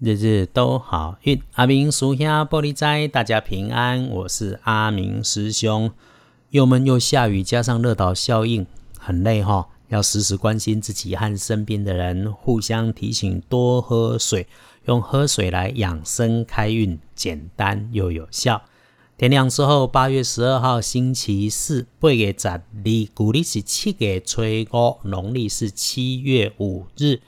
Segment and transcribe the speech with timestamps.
[0.00, 4.08] 日日都好运，阿明属下玻璃斋，大家平安。
[4.08, 5.90] 我是阿明师兄。
[6.50, 8.64] 又闷又下雨，加上热岛效应，
[8.96, 9.66] 很累哈。
[9.88, 14.46] 要时时关心自己和身边的人，互相提醒多喝水，
[14.84, 18.62] 用喝水来养生开运，简单又有效。
[19.16, 22.62] 天亮之后，八月十二号星期四，八月十二，
[23.12, 27.20] 古历是七月初五，农历是七月五日。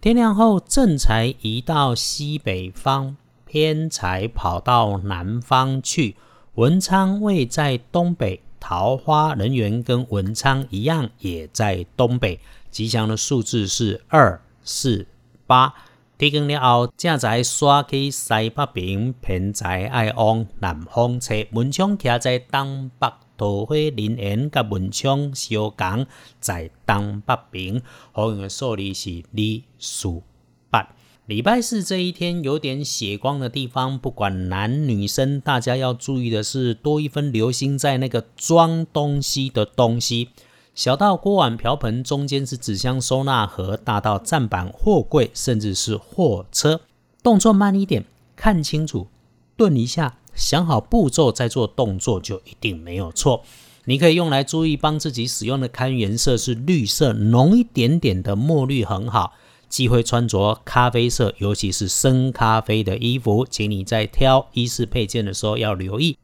[0.00, 6.14] 天亮后，正财移到西北方，偏财跑到南方去。
[6.54, 12.38] 文昌位在东北，桃花人员跟文昌一样，也在东北。
[12.70, 15.04] 吉祥的数字是二、四、
[15.48, 15.74] 八。
[16.16, 21.34] 天光了后，正财刷去西北边，偏财爱往南方车。
[21.50, 23.08] 文昌徛在东北。
[23.38, 26.06] 桃花林园甲文昌相共，
[26.40, 30.22] 在东北边，好运的数字是二、四、
[30.68, 30.94] 八。
[31.26, 40.30] 礼拜四这一天有点血光的地方，不管男女生，大家要注意的是，多一分留心在那个装东西的东西，
[40.74, 46.80] 小到锅碗瓢盆，中间是纸箱收纳盒，大到站板、货柜，甚至是货车，
[47.22, 49.08] 动作慢一点，看清楚，
[49.56, 50.17] 顿一下。
[50.38, 53.42] 想好步骤再做动作，就一定没有错。
[53.84, 59.32] 你可以用来注意帮自己使用的看颜色是绿色，浓一点点的墨绿很好。
[59.68, 66.16] 忌讳穿着咖啡色，尤其是深咖啡的衣服，请你在挑衣饰配件的时候要留意。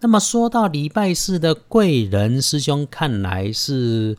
[0.00, 4.16] 那么说到礼拜四的贵人师兄，看来是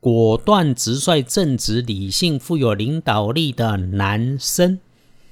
[0.00, 4.78] 果断、直率、正直、理性、富有领导力的男生。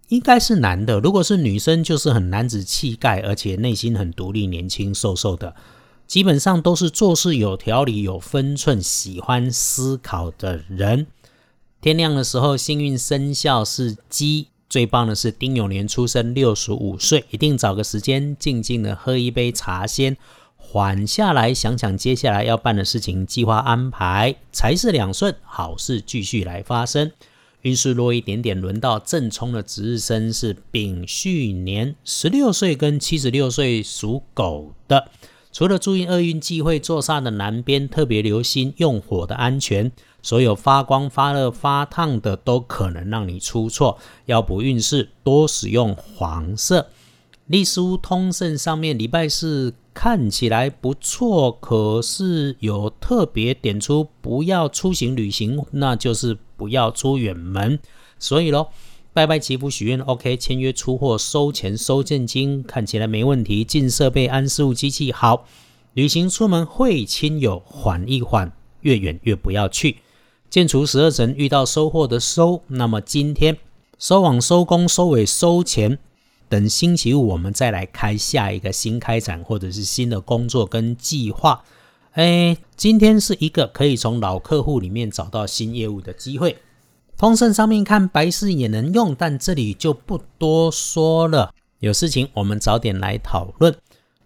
[0.08, 5.54] 应该是男的，如果是女生，就是很男子气概，而且内心很独立、年轻、瘦瘦的，
[6.06, 11.08] 基本上都是做事有条理、有分寸、喜欢思考的人。
[11.80, 20.16] 天亮的时候，幸运生肖是鸡，最棒的是丁酉年出生，六十五岁，一定找个时间静静的喝一杯茶，先
[20.56, 27.12] 缓下来，想想接下来要办的事情，计划安排，财势两顺，好事继续来发生。
[27.66, 35.08] 运势弱一点点，轮到正冲的值日生是丙戌年，十六岁跟七十六岁属狗的。
[35.50, 39.90] 除了注意厄运忌讳坐煞的南边，特别留心用火的安全。
[40.22, 43.98] 所有发光、发热、发烫的都可能让你出错。
[44.26, 46.86] 要补运势，多使用黄色。
[47.46, 57.78] 历书通胜上面礼拜四看起来不错，可是有特别点出不要出行旅行，那就是不要出远门。
[58.18, 58.70] 所以咯，
[59.12, 63.64] 拜拜祈福许愿，OK，签约出货收钱收现金，看起来没问题。
[63.64, 65.46] 进设备安事务机器好，
[65.94, 69.98] 旅行出门会亲友缓一缓，越远越不要去。
[70.48, 73.56] 建除十二神遇到收获的收，那么今天
[73.98, 75.98] 收网收工收尾收钱。
[76.48, 81.64] 等星期五，我们再来开下一个新开展，或者是新的工作跟计划。
[82.16, 86.56] 哎，今天是一个可以从老客户里面找到新业务的机会。
[87.18, 91.52] 通胜上面看白事也能用，但这里就不多说了。
[91.80, 93.76] 有事情我们早点来讨论。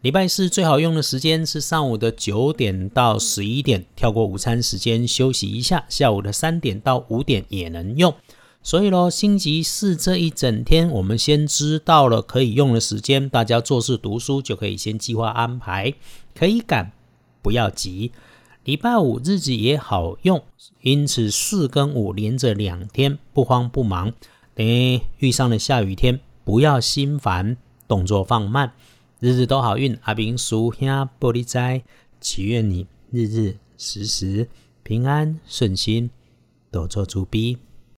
[0.02, 5.84] 礼拜四最好用的时间是上午的九点到十一点，跳过午餐时间休息一下。
[5.88, 8.14] 下午的三点到五点也能用。
[8.62, 15.92] 所以咯，星期四这一整天，我们先知道了可以用的时间，大家做事读书就可以先计划安排，
[16.38, 16.92] 可以赶，
[17.42, 18.12] 不要急。
[18.64, 20.44] 礼拜五日子也好用，
[20.82, 24.12] 因此四跟五连着两天，不慌不忙。
[24.54, 24.66] 等
[25.18, 27.56] 遇上了下雨天，不要心烦，
[27.88, 28.72] 动作放慢，
[29.18, 29.98] 日日都好运。
[30.02, 31.82] 阿明叔兄玻璃斋，
[32.20, 34.48] 祈愿你日日时时
[34.82, 36.10] 平安顺心，
[36.70, 37.56] 多做主逼。